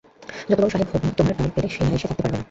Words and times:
যতবড়ো 0.49 0.69
সাহেব 0.69 0.87
হোক-না, 0.91 1.11
তোমার 1.17 1.33
তার 1.37 1.49
পেলে 1.55 1.69
সে 1.69 1.81
না 1.83 1.95
এসে 1.97 2.07
থাকতে 2.09 2.21
পারবে 2.23 2.29
না। 2.29 2.39